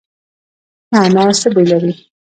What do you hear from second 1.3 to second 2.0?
څه بوی لري؟